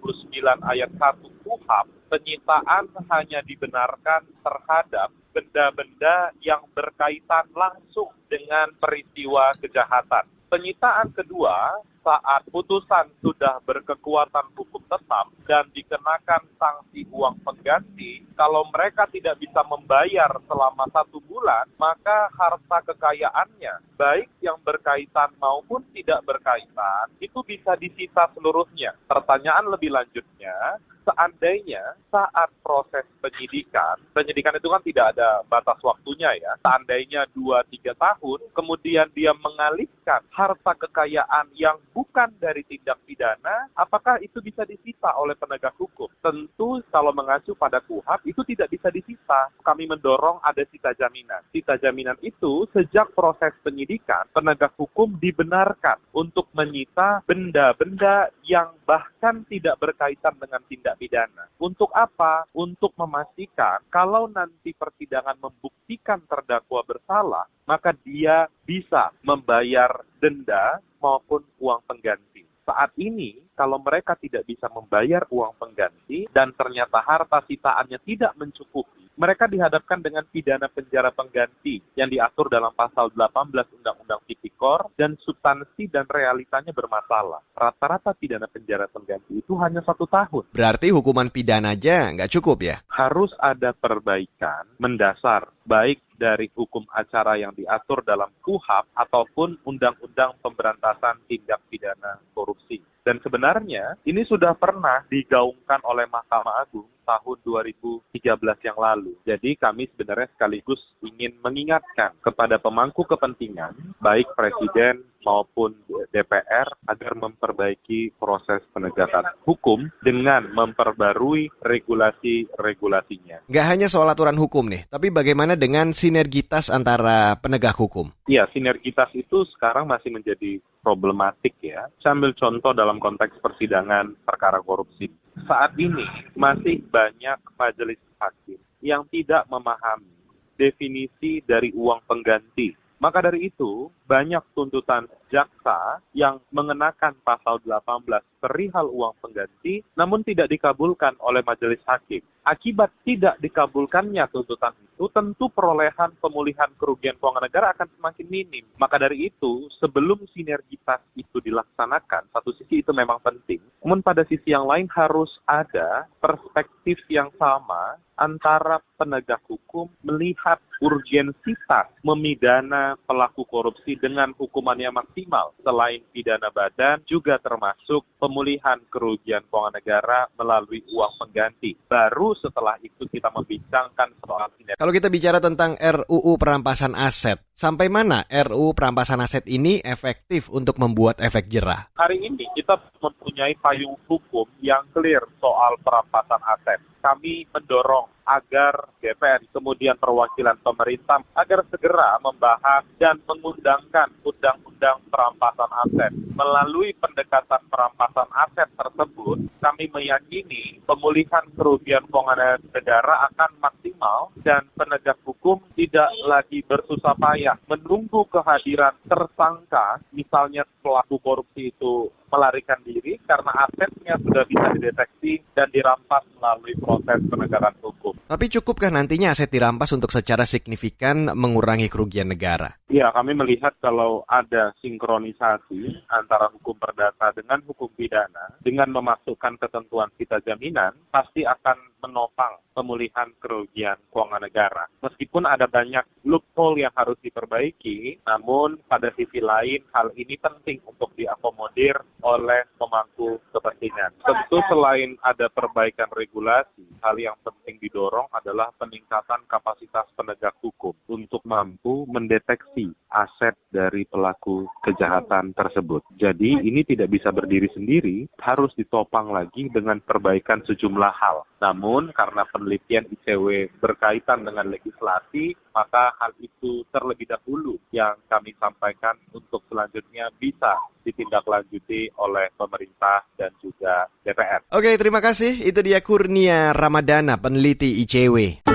ayat 0.63 0.89
1 0.95 1.43
KUHAP, 1.43 1.85
penyitaan 2.07 2.85
hanya 3.11 3.39
dibenarkan 3.43 4.23
terhadap 4.45 5.09
benda-benda 5.33 6.31
yang 6.45 6.63
berkaitan 6.71 7.49
langsung 7.57 8.13
dengan 8.29 8.69
peristiwa 8.77 9.51
kejahatan. 9.57 10.29
Penyitaan 10.53 11.09
kedua 11.17 11.81
saat 12.03 12.43
putusan 12.51 13.09
sudah 13.23 13.63
berkekuatan 13.63 14.51
hukum 14.53 14.83
tetap 14.85 15.31
dan 15.47 15.65
dikenakan 15.71 16.43
sanksi 16.59 17.07
uang 17.09 17.39
pengganti, 17.41 18.27
kalau 18.35 18.67
mereka 18.69 19.07
tidak 19.09 19.39
bisa 19.39 19.63
membayar 19.65 20.29
selama 20.45 20.83
satu 20.91 21.23
bulan, 21.23 21.65
maka 21.79 22.27
harta 22.35 22.83
kekayaannya, 22.91 23.95
baik 23.95 24.29
yang 24.43 24.59
berkaitan 24.61 25.31
maupun 25.39 25.81
tidak 25.95 26.21
berkaitan, 26.27 27.07
itu 27.23 27.39
bisa 27.47 27.73
disita 27.79 28.27
seluruhnya. 28.35 28.93
Pertanyaan 29.07 29.71
lebih 29.71 29.95
lanjutnya, 29.95 30.77
seandainya 31.03 31.99
saat 32.09 32.49
proses 32.63 33.05
penyidikan, 33.19 33.99
penyidikan 34.11 34.55
itu 34.57 34.67
kan 34.67 34.81
tidak 34.83 35.05
ada 35.15 35.43
batas 35.47 35.79
waktunya 35.83 36.31
ya, 36.39 36.53
seandainya 36.63 37.27
2-3 37.35 37.93
tahun, 37.95 38.39
kemudian 38.55 39.07
dia 39.15 39.31
mengalihkan 39.37 40.23
harta 40.31 40.73
kekayaan 40.75 41.51
yang 41.55 41.79
bukan 41.91 42.31
dari 42.39 42.63
tindak 42.67 42.99
pidana, 43.07 43.67
apakah 43.75 44.19
itu 44.23 44.39
bisa 44.39 44.63
disita 44.63 45.11
oleh 45.19 45.35
penegak 45.37 45.75
hukum? 45.77 46.09
Tentu 46.23 46.79
kalau 46.89 47.11
mengacu 47.11 47.53
pada 47.55 47.83
KUHAP 47.83 48.21
itu 48.27 48.41
tidak 48.47 48.71
bisa 48.71 48.87
disita. 48.89 49.51
Kami 49.61 49.85
mendorong 49.89 50.39
ada 50.43 50.63
sita 50.69 50.95
jaminan. 50.95 51.43
Sita 51.51 51.75
jaminan 51.79 52.17
itu 52.23 52.65
sejak 52.71 53.11
proses 53.13 53.53
penyidikan, 53.61 54.25
penegak 54.31 54.73
hukum 54.79 55.17
dibenarkan 55.19 55.99
untuk 56.15 56.49
menyita 56.53 57.23
benda-benda 57.25 58.29
yang 58.45 58.73
bahkan 58.87 59.45
tidak 59.49 59.79
berkaitan 59.79 60.35
dengan 60.39 60.61
tindak 60.69 60.92
pidana. 60.95 61.49
Untuk 61.59 61.91
apa? 61.91 62.47
Untuk 62.55 62.95
memastikan 62.95 63.83
kalau 63.91 64.31
nanti 64.31 64.71
persidangan 64.71 65.37
membuktikan 65.37 66.23
terdakwa 66.25 66.81
bersalah, 66.87 67.45
maka 67.67 67.91
dia 68.03 68.47
bisa 68.63 69.11
membayar 69.23 70.03
denda 70.23 70.79
maupun 71.03 71.43
uang 71.59 71.83
pengganti. 71.83 72.47
Saat 72.63 72.95
ini, 72.95 73.42
kalau 73.53 73.79
mereka 73.79 74.17
tidak 74.17 74.43
bisa 74.49 74.67
membayar 74.73 75.23
uang 75.29 75.55
pengganti 75.57 76.25
dan 76.33 76.51
ternyata 76.53 76.99
harta 77.01 77.39
sitaannya 77.45 78.01
tidak 78.01 78.33
mencukupi, 78.35 79.03
mereka 79.13 79.45
dihadapkan 79.45 80.01
dengan 80.01 80.25
pidana 80.25 80.65
penjara 80.69 81.13
pengganti 81.13 81.77
yang 81.93 82.09
diatur 82.09 82.49
dalam 82.49 82.73
pasal 82.73 83.13
18 83.13 83.53
Undang-Undang 83.81 84.21
Tipikor 84.25 84.89
dan 84.97 85.13
substansi 85.21 85.85
dan 85.85 86.09
realitanya 86.09 86.73
bermasalah. 86.73 87.45
Rata-rata 87.53 88.17
pidana 88.17 88.49
penjara 88.49 88.89
pengganti 88.89 89.37
itu 89.37 89.53
hanya 89.61 89.85
satu 89.85 90.09
tahun. 90.09 90.49
Berarti 90.49 90.89
hukuman 90.89 91.29
pidana 91.29 91.77
aja 91.77 92.09
nggak 92.09 92.31
cukup 92.33 92.57
ya? 92.65 92.75
Harus 92.89 93.29
ada 93.37 93.69
perbaikan 93.77 94.65
mendasar, 94.81 95.45
baik 95.61 96.01
dari 96.23 96.47
hukum 96.55 96.87
acara 96.95 97.35
yang 97.35 97.51
diatur 97.51 97.99
dalam 98.07 98.31
KUHAP 98.39 98.95
ataupun 98.95 99.59
Undang-Undang 99.67 100.39
Pemberantasan 100.39 101.19
Tindak 101.27 101.59
Pidana 101.67 102.15
Korupsi. 102.31 102.79
Dan 103.03 103.19
sebenarnya 103.19 103.99
ini 104.07 104.23
sudah 104.23 104.55
pernah 104.55 105.03
digaungkan 105.11 105.83
oleh 105.83 106.07
Mahkamah 106.07 106.63
Agung 106.63 106.87
tahun 107.03 107.37
2013 107.43 108.67
yang 108.67 108.77
lalu. 108.79 109.13
Jadi 109.27 109.59
kami 109.59 109.87
sebenarnya 109.91 110.31
sekaligus 110.33 110.79
ingin 111.03 111.35
mengingatkan 111.43 112.15
kepada 112.23 112.57
pemangku 112.57 113.03
kepentingan, 113.03 113.75
baik 113.99 114.31
Presiden 114.33 115.03
maupun 115.23 115.71
DPR, 116.11 116.67
agar 116.83 117.13
memperbaiki 117.15 118.11
proses 118.19 118.59
penegakan 118.75 119.23
hukum 119.47 119.87
dengan 120.03 120.51
memperbarui 120.51 121.47
regulasi-regulasinya. 121.63 123.47
Nggak 123.47 123.67
hanya 123.71 123.87
soal 123.87 124.11
aturan 124.11 124.35
hukum 124.35 124.67
nih, 124.67 124.83
tapi 124.91 125.09
bagaimana 125.09 125.55
dengan 125.55 125.95
sinergitas 125.95 126.67
antara 126.67 127.39
penegak 127.39 127.79
hukum? 127.79 128.11
Iya, 128.27 128.51
sinergitas 128.51 129.09
itu 129.15 129.47
sekarang 129.55 129.87
masih 129.87 130.11
menjadi 130.11 130.59
problematik 130.83 131.55
ya. 131.63 131.87
Saya 132.03 132.19
ambil 132.19 132.35
contoh 132.35 132.75
dalam 132.75 132.99
konteks 132.99 133.39
persidangan 133.39 134.19
perkara 134.27 134.59
korupsi. 134.59 135.07
Saat 135.43 135.75
ini 135.75 136.07
masih 136.39 136.79
banyak 136.87 137.39
majelis 137.59 137.99
hakim 138.19 138.59
yang 138.79 139.03
tidak 139.11 139.43
memahami 139.51 140.11
definisi 140.55 141.43
dari 141.43 141.73
uang 141.75 142.03
pengganti. 142.07 142.75
Maka 143.03 143.19
dari 143.19 143.51
itu, 143.51 143.91
banyak 144.07 144.39
tuntutan 144.55 145.09
jaksa 145.33 145.97
yang 146.13 146.37
mengenakan 146.53 147.17
pasal 147.25 147.57
18 147.65 148.05
perihal 148.37 148.85
uang 148.93 149.17
pengganti 149.17 149.81
namun 149.97 150.21
tidak 150.21 150.53
dikabulkan 150.53 151.17
oleh 151.17 151.41
majelis 151.41 151.81
hakim. 151.89 152.21
Akibat 152.43 152.91
tidak 153.07 153.39
dikabulkannya 153.39 154.27
tuntutan 154.27 154.75
itu, 154.83 155.07
tentu 155.15 155.47
perolehan 155.47 156.11
pemulihan 156.19 156.67
kerugian 156.75 157.15
keuangan 157.15 157.47
negara 157.47 157.71
akan 157.71 157.87
semakin 157.95 158.27
minim. 158.27 158.67
Maka 158.75 158.99
dari 158.99 159.31
itu, 159.31 159.71
sebelum 159.79 160.27
sinergitas 160.35 160.99
itu 161.15 161.39
dilaksanakan, 161.39 162.27
satu 162.35 162.51
sisi 162.59 162.83
itu 162.83 162.91
memang 162.91 163.23
penting. 163.23 163.63
Namun 163.79 164.03
pada 164.03 164.27
sisi 164.27 164.51
yang 164.51 164.67
lain 164.67 164.91
harus 164.91 165.31
ada 165.47 166.03
perspektif 166.19 166.99
yang 167.07 167.31
sama 167.39 167.95
antara 168.19 168.83
penegak 168.99 169.39
hukum 169.47 169.87
melihat 170.03 170.59
urgensitas 170.83 171.89
memidana 172.03 172.99
pelaku 173.07 173.47
korupsi 173.47 173.95
dengan 173.95 174.35
hukumannya 174.35 174.91
maksimal. 174.91 175.22
Selain 175.63 176.01
pidana 176.11 176.49
badan, 176.53 177.01
juga 177.07 177.39
termasuk 177.39 178.03
pemulihan 178.19 178.77
kerugian 178.87 179.43
keuangan 179.47 179.73
negara 179.79 180.27
melalui 180.37 180.83
uang 180.91 181.13
pengganti. 181.19 181.75
Baru 181.87 182.35
setelah 182.37 182.77
itu 182.83 183.07
kita 183.09 183.31
membincangkan 183.33 184.09
soal 184.23 184.49
sinergi. 184.55 184.79
Kalau 184.79 184.93
kita 184.93 185.07
bicara 185.07 185.39
tentang 185.39 185.75
RUU 185.79 186.35
perampasan 186.35 186.93
aset, 186.93 187.41
sampai 187.51 187.87
mana 187.89 188.27
RUU 188.27 188.75
perampasan 188.75 189.23
aset 189.23 189.45
ini 189.49 189.79
efektif 189.81 190.51
untuk 190.51 190.77
membuat 190.77 191.19
efek 191.23 191.49
jerah? 191.49 191.89
Hari 191.97 192.19
ini 192.21 192.45
kita 192.53 192.79
mempunyai 193.01 193.57
payung 193.59 193.97
hukum 194.05 194.45
yang 194.59 194.83
clear 194.93 195.23
soal 195.39 195.79
perampasan 195.81 196.41
aset. 196.43 196.92
Kami 197.03 197.43
mendorong 197.51 198.07
agar 198.23 198.87
DPR 199.03 199.43
kemudian 199.51 199.99
perwakilan 199.99 200.55
pemerintah 200.63 201.19
agar 201.35 201.67
segera 201.67 202.15
membahas 202.23 202.87
dan 202.95 203.19
mengundangkan 203.27 204.07
undang-undang 204.23 205.03
perampasan 205.11 205.71
aset. 205.83 206.11
Melalui 206.33 206.95
pendekatan 206.95 207.61
perampasan 207.67 208.29
aset 208.31 208.71
tersebut, 208.79 209.37
kami 209.59 209.85
meyakini 209.91 210.79
pemulihan 210.87 211.43
kerugian 211.53 212.07
keuangan 212.07 212.59
negara 212.71 213.27
akan 213.31 213.51
maksimal 213.59 214.31
dan 214.41 214.63
penegak 214.73 215.19
hukum 215.27 215.59
tidak 215.75 216.07
lagi 216.23 216.63
bersusah 216.63 217.15
payah 217.19 217.59
menunggu 217.67 218.23
kehadiran 218.31 218.95
tersangka, 219.05 219.99
misalnya 220.15 220.63
pelaku 220.79 221.19
korupsi 221.19 221.75
itu 221.75 222.07
melarikan 222.33 222.81
diri 222.81 223.21
karena 223.21 223.53
asetnya 223.69 224.17
sudah 224.17 224.43
bisa 224.49 224.67
dideteksi 224.73 225.45
dan 225.53 225.69
dirampas 225.69 226.25
melalui 226.41 226.73
proses 226.81 227.21
penegakan 227.29 227.77
hukum. 227.85 228.17
Tapi 228.25 228.45
cukupkah 228.49 228.89
nantinya 228.89 229.37
aset 229.37 229.53
dirampas 229.53 229.93
untuk 229.93 230.09
secara 230.09 230.49
signifikan 230.49 231.29
mengurangi 231.37 231.85
kerugian 231.93 232.33
negara? 232.33 232.73
Ya, 232.89 233.13
kami 233.13 233.37
melihat 233.37 233.77
kalau 233.77 234.25
ada 234.25 234.73
sinkronisasi 234.81 236.09
antara 236.09 236.49
hukum 236.49 236.73
perdata 236.81 237.29
dengan 237.37 237.61
hukum 237.69 237.93
pidana, 237.93 238.57
dengan 238.65 238.89
memasukkan 238.89 239.61
ketentuan 239.61 240.09
kita 240.17 240.41
jaminan, 240.41 240.97
pasti 241.13 241.45
akan 241.45 241.92
menopang 242.03 242.59
pemulihan 242.75 243.31
kerugian 243.39 243.95
keuangan 244.11 244.43
negara. 244.43 244.83
Meskipun 244.99 245.47
ada 245.47 245.69
banyak 245.69 246.03
loophole 246.27 246.81
yang 246.83 246.91
harus 246.97 247.15
diperbaiki, 247.21 248.25
namun 248.27 248.81
pada 248.89 249.13
sisi 249.15 249.39
lain 249.39 249.85
hal 249.93 250.11
ini 250.17 250.35
penting 250.35 250.81
untuk 250.83 251.13
diakomodir 251.15 252.01
oleh 252.25 252.65
pemangku 252.75 253.39
kepentingan. 253.53 254.11
Tentu 254.25 254.57
selain 254.67 255.15
ada 255.21 255.47
perbaikan 255.53 256.09
regulasi, 256.11 256.83
hal 257.05 257.15
yang 257.15 257.37
penting 257.45 257.77
didorong 257.77 258.27
adalah 258.33 258.73
peningkatan 258.81 259.45
kapasitas 259.45 260.09
penegak 260.17 260.57
hukum 260.59 260.97
untuk 261.07 261.45
mampu 261.45 262.09
mendeteksi 262.09 262.89
aset 263.13 263.53
dari 263.69 264.09
pelaku 264.09 264.65
kejahatan 264.81 265.53
tersebut. 265.53 266.01
Jadi 266.17 266.57
ini 266.65 266.81
tidak 266.81 267.13
bisa 267.13 267.29
berdiri 267.29 267.69
sendiri, 267.69 268.25
harus 268.41 268.73
ditopang 268.73 269.29
lagi 269.29 269.69
dengan 269.69 270.01
perbaikan 270.01 270.57
sejumlah 270.65 271.13
hal. 271.13 271.45
Namun 271.61 271.92
karena 272.15 272.47
penelitian 272.49 273.05
ICW 273.13 273.77
berkaitan 273.77 274.41
dengan 274.41 274.71
legislasi, 274.73 275.53
maka 275.75 276.13
hal 276.17 276.33
itu 276.41 276.81
terlebih 276.89 277.29
dahulu 277.29 277.77
yang 277.93 278.17
kami 278.25 278.57
sampaikan 278.57 279.13
untuk 279.33 279.61
selanjutnya 279.69 280.33
bisa 280.41 280.73
ditindaklanjuti 281.03 282.09
oleh 282.17 282.49
pemerintah 282.57 283.27
dan 283.37 283.51
juga 283.61 284.07
DPR. 284.23 284.65
Oke, 284.73 284.95
terima 284.97 285.19
kasih. 285.19 285.61
Itu 285.61 285.83
dia 285.83 285.99
Kurnia 286.01 286.71
Ramadana, 286.73 287.37
peneliti 287.37 288.01
ICW. 288.01 288.65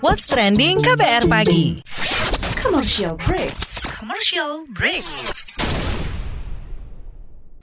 What's 0.00 0.24
trending 0.30 0.80
KBR 0.80 1.28
pagi? 1.28 1.82
Commercial 2.60 3.20
break. 3.20 3.52
Commercial 3.84 4.64
break. 4.72 5.04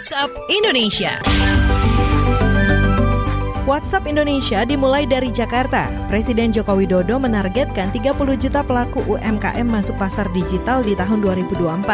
WhatsApp 0.00 0.32
Indonesia. 0.48 1.12
WhatsApp 3.68 4.08
Indonesia 4.08 4.64
dimulai 4.64 5.04
dari 5.04 5.28
Jakarta. 5.28 5.92
Presiden 6.08 6.56
Joko 6.56 6.72
Widodo 6.72 7.20
menargetkan 7.20 7.92
30 7.92 8.16
juta 8.40 8.64
pelaku 8.64 9.04
UMKM 9.04 9.68
masuk 9.68 10.00
pasar 10.00 10.24
digital 10.32 10.80
di 10.80 10.96
tahun 10.96 11.20
2024. 11.20 11.84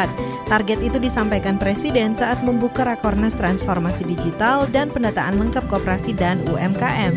Target 0.46 0.86
itu 0.86 1.02
disampaikan 1.02 1.58
Presiden 1.58 2.14
saat 2.14 2.38
membuka 2.46 2.86
Rakornas 2.86 3.34
Transformasi 3.34 4.06
Digital 4.06 4.70
dan 4.70 4.86
pendataan 4.86 5.42
lengkap 5.42 5.66
koperasi 5.66 6.14
dan 6.14 6.38
UMKM. 6.46 7.10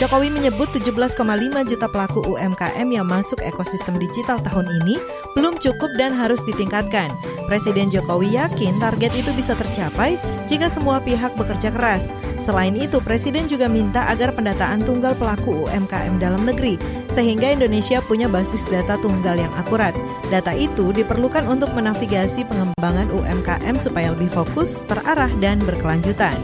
Jokowi 0.00 0.32
menyebut 0.32 0.72
17,5 0.72 1.20
juta 1.68 1.84
pelaku 1.92 2.24
UMKM 2.24 2.88
yang 2.88 3.04
masuk 3.04 3.44
ekosistem 3.44 4.00
digital 4.00 4.40
tahun 4.40 4.64
ini 4.80 4.96
belum 5.34 5.58
cukup 5.62 5.90
dan 5.98 6.14
harus 6.14 6.42
ditingkatkan. 6.46 7.12
Presiden 7.50 7.90
Jokowi 7.90 8.38
yakin 8.38 8.78
target 8.78 9.10
itu 9.18 9.34
bisa 9.34 9.58
tercapai 9.58 10.14
jika 10.46 10.70
semua 10.70 11.02
pihak 11.02 11.34
bekerja 11.34 11.74
keras. 11.74 12.14
Selain 12.42 12.74
itu, 12.78 13.02
Presiden 13.02 13.50
juga 13.50 13.66
minta 13.66 14.06
agar 14.06 14.30
pendataan 14.34 14.86
tunggal 14.86 15.18
pelaku 15.18 15.66
UMKM 15.66 16.22
dalam 16.22 16.46
negeri, 16.46 16.78
sehingga 17.10 17.50
Indonesia 17.50 17.98
punya 18.06 18.30
basis 18.30 18.62
data 18.70 18.94
tunggal 19.02 19.34
yang 19.34 19.50
akurat. 19.58 19.94
Data 20.30 20.54
itu 20.54 20.94
diperlukan 20.94 21.46
untuk 21.50 21.74
menavigasi 21.74 22.46
pengembangan 22.46 23.10
UMKM 23.10 23.74
supaya 23.82 24.14
lebih 24.14 24.30
fokus, 24.30 24.86
terarah, 24.86 25.30
dan 25.42 25.58
berkelanjutan. 25.66 26.38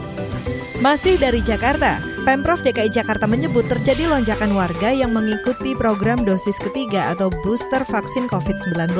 Masih 0.83 1.15
dari 1.15 1.39
Jakarta, 1.39 2.03
Pemprov 2.27 2.59
DKI 2.59 2.91
Jakarta 2.91 3.23
menyebut 3.23 3.71
terjadi 3.71 4.03
lonjakan 4.11 4.51
warga 4.51 4.91
yang 4.91 5.15
mengikuti 5.15 5.71
program 5.79 6.27
dosis 6.27 6.59
ketiga 6.59 7.15
atau 7.15 7.31
booster 7.39 7.87
vaksin 7.87 8.27
COVID-19. 8.27 8.99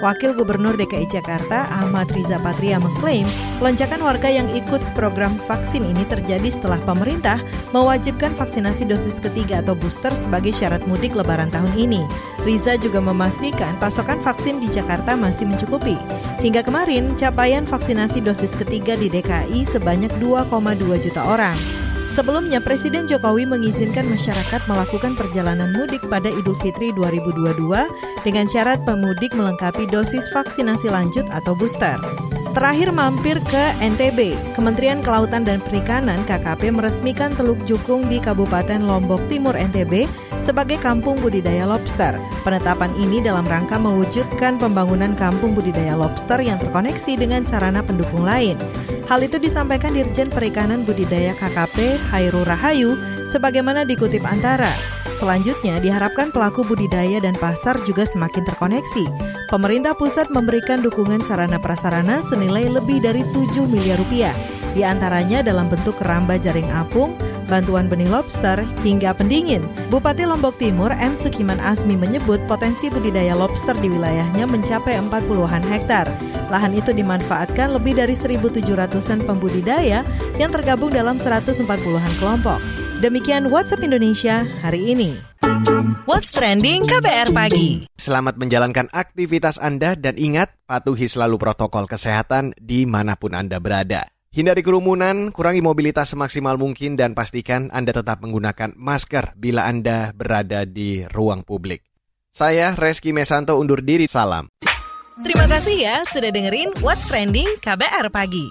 Wakil 0.00 0.32
Gubernur 0.32 0.72
DKI 0.80 1.12
Jakarta 1.12 1.68
Ahmad 1.68 2.08
Riza 2.16 2.40
Patria 2.40 2.80
mengklaim 2.80 3.28
lonjakan 3.60 4.00
warga 4.00 4.32
yang 4.32 4.48
ikut 4.56 4.80
program 4.96 5.36
vaksin 5.44 5.84
ini 5.84 6.08
terjadi 6.08 6.48
setelah 6.48 6.80
pemerintah 6.88 7.36
mewajibkan 7.76 8.32
vaksinasi 8.32 8.88
dosis 8.88 9.20
ketiga 9.20 9.60
atau 9.60 9.76
booster 9.76 10.16
sebagai 10.16 10.56
syarat 10.56 10.80
mudik 10.88 11.12
lebaran 11.12 11.52
tahun 11.52 11.76
ini. 11.76 12.00
Riza 12.48 12.80
juga 12.80 13.04
memastikan 13.04 13.76
pasokan 13.76 14.24
vaksin 14.24 14.56
di 14.56 14.72
Jakarta 14.72 15.20
masih 15.20 15.44
mencukupi. 15.44 16.00
Hingga 16.40 16.64
kemarin, 16.64 17.12
capaian 17.20 17.68
vaksinasi 17.68 18.24
dosis 18.24 18.56
ketiga 18.56 18.96
di 18.96 19.12
DKI 19.12 19.68
sebanyak 19.68 20.16
2,2 20.16 20.96
juta 20.96 21.28
orang. 21.28 21.87
Sebelumnya, 22.08 22.58
Presiden 22.58 23.04
Jokowi 23.04 23.44
mengizinkan 23.44 24.08
masyarakat 24.08 24.64
melakukan 24.64 25.12
perjalanan 25.12 25.70
mudik 25.76 26.00
pada 26.08 26.32
Idul 26.32 26.56
Fitri 26.58 26.90
2022 26.96 27.68
dengan 28.24 28.48
syarat 28.48 28.80
pemudik 28.88 29.36
melengkapi 29.36 29.84
dosis 29.86 30.26
vaksinasi 30.32 30.88
lanjut 30.88 31.28
atau 31.28 31.52
booster. 31.52 32.00
Terakhir 32.56 32.96
mampir 32.96 33.36
ke 33.44 33.64
NTB, 33.78 34.32
Kementerian 34.56 35.04
Kelautan 35.04 35.44
dan 35.44 35.60
Perikanan 35.60 36.24
KKP 36.24 36.72
meresmikan 36.72 37.28
Teluk 37.36 37.60
Jukung 37.68 38.08
di 38.08 38.16
Kabupaten 38.16 38.80
Lombok 38.88 39.20
Timur 39.28 39.52
NTB 39.52 40.08
sebagai 40.40 40.80
kampung 40.80 41.20
budidaya 41.20 41.68
lobster. 41.68 42.16
Penetapan 42.48 42.88
ini 42.96 43.20
dalam 43.20 43.44
rangka 43.44 43.76
mewujudkan 43.76 44.56
pembangunan 44.56 45.12
kampung 45.12 45.52
budidaya 45.52 45.92
lobster 45.92 46.40
yang 46.40 46.56
terkoneksi 46.56 47.20
dengan 47.20 47.44
sarana 47.44 47.84
pendukung 47.84 48.24
lain. 48.24 48.56
Hal 49.08 49.20
itu 49.24 49.36
disampaikan 49.36 49.92
Dirjen 49.96 50.28
Perikanan 50.28 50.84
Budidaya 50.84 51.32
KKP 51.36 51.96
Hairu 52.12 52.44
Rahayu 52.44 52.96
sebagaimana 53.28 53.84
dikutip 53.84 54.24
Antara. 54.24 54.97
Selanjutnya 55.18 55.82
diharapkan 55.82 56.30
pelaku 56.30 56.62
budidaya 56.62 57.18
dan 57.18 57.34
pasar 57.34 57.74
juga 57.82 58.06
semakin 58.06 58.46
terkoneksi. 58.46 59.04
Pemerintah 59.50 59.98
pusat 59.98 60.30
memberikan 60.30 60.78
dukungan 60.78 61.18
sarana 61.26 61.58
prasarana 61.58 62.22
senilai 62.22 62.70
lebih 62.70 63.02
dari 63.02 63.26
7 63.34 63.66
miliar 63.66 63.98
rupiah, 63.98 64.30
di 64.78 64.86
antaranya 64.86 65.42
dalam 65.42 65.66
bentuk 65.66 65.98
keramba 65.98 66.38
jaring 66.38 66.70
apung, 66.70 67.18
bantuan 67.50 67.90
benih 67.90 68.06
lobster, 68.06 68.62
hingga 68.86 69.10
pendingin. 69.10 69.66
Bupati 69.90 70.22
Lombok 70.22 70.54
Timur 70.62 70.94
M. 70.94 71.18
Sukiman 71.18 71.58
Asmi 71.58 71.98
menyebut 71.98 72.38
potensi 72.46 72.86
budidaya 72.86 73.34
lobster 73.34 73.74
di 73.82 73.90
wilayahnya 73.90 74.46
mencapai 74.46 75.02
40-an 75.02 75.66
hektar. 75.66 76.06
Lahan 76.46 76.78
itu 76.78 76.94
dimanfaatkan 76.94 77.74
lebih 77.74 77.98
dari 77.98 78.14
1.700-an 78.14 79.26
pembudidaya 79.26 80.06
yang 80.38 80.54
tergabung 80.54 80.94
dalam 80.94 81.18
140-an 81.18 82.14
kelompok. 82.22 82.87
Demikian 82.98 83.46
WhatsApp 83.46 83.86
Indonesia 83.86 84.42
hari 84.58 84.90
ini. 84.90 85.14
What's 86.02 86.34
Trending 86.34 86.82
KBR 86.82 87.30
Pagi. 87.30 87.86
Selamat 87.94 88.34
menjalankan 88.42 88.90
aktivitas 88.90 89.54
Anda 89.62 89.94
dan 89.94 90.18
ingat, 90.18 90.58
patuhi 90.66 91.06
selalu 91.06 91.38
protokol 91.38 91.86
kesehatan 91.86 92.58
di 92.58 92.90
mana 92.90 93.14
pun 93.14 93.38
Anda 93.38 93.62
berada. 93.62 94.10
Hindari 94.34 94.66
kerumunan, 94.66 95.30
kurangi 95.30 95.62
mobilitas 95.62 96.10
semaksimal 96.10 96.58
mungkin, 96.58 96.98
dan 96.98 97.14
pastikan 97.14 97.70
Anda 97.70 97.94
tetap 97.94 98.18
menggunakan 98.18 98.74
masker 98.74 99.38
bila 99.38 99.70
Anda 99.70 100.10
berada 100.10 100.66
di 100.66 101.06
ruang 101.06 101.46
publik. 101.46 101.86
Saya 102.34 102.74
Reski 102.74 103.14
Mesanto 103.14 103.62
undur 103.62 103.78
diri, 103.78 104.10
salam. 104.10 104.50
Terima 105.22 105.46
kasih 105.46 105.76
ya 105.78 106.02
sudah 106.02 106.34
dengerin 106.34 106.74
What's 106.82 107.06
Trending 107.06 107.62
KBR 107.62 108.10
Pagi. 108.10 108.50